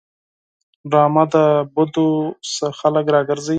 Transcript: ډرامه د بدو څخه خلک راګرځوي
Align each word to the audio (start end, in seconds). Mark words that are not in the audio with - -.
ډرامه 0.89 1.23
د 1.33 1.35
بدو 1.73 2.07
څخه 2.55 2.73
خلک 2.79 3.05
راګرځوي 3.15 3.49